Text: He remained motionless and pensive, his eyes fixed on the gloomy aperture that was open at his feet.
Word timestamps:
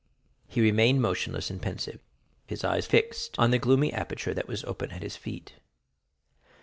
He 0.47 0.61
remained 0.61 0.99
motionless 0.99 1.51
and 1.51 1.61
pensive, 1.61 1.99
his 2.47 2.63
eyes 2.63 2.87
fixed 2.87 3.37
on 3.37 3.51
the 3.51 3.59
gloomy 3.59 3.93
aperture 3.93 4.33
that 4.33 4.47
was 4.47 4.63
open 4.63 4.89
at 4.89 5.03
his 5.03 5.15
feet. 5.15 5.53